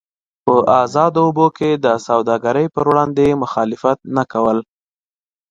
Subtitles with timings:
[0.45, 4.57] په ازادو اوبو کې د سوداګرۍ پر وړاندې مخالفت نه کول.